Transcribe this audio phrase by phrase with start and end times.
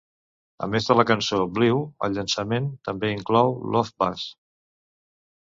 [0.67, 4.27] A més de la cançó "Blew", el llançament també inclou "Love Buzz".